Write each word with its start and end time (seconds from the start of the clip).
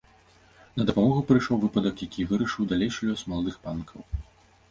На 0.79 0.85
дапамогу 0.89 1.21
прыйшоў 1.31 1.59
выпадак, 1.65 1.95
які 2.09 2.17
і 2.23 2.25
вырашыў 2.31 2.69
далейшы 2.71 3.01
лёс 3.09 3.21
маладых 3.35 3.59
панкаў. 3.67 4.01